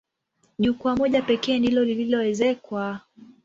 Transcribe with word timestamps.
Jukwaa 0.59 0.95
moja 0.95 1.21
pekee 1.21 1.59
ndilo 1.59 1.83
lililoezekwa. 1.85 2.99